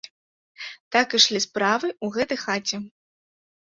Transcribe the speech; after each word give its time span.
Так 0.95 1.07
ішлі 1.19 1.39
справы 1.47 1.87
ў 2.03 2.07
гэтай 2.19 2.45
хаце. 2.49 2.85